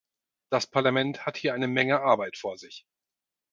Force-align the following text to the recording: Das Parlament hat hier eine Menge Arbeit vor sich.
Das 0.49 0.65
Parlament 0.65 1.27
hat 1.27 1.37
hier 1.37 1.53
eine 1.53 1.67
Menge 1.67 2.01
Arbeit 2.01 2.35
vor 2.35 2.57
sich. 2.57 2.87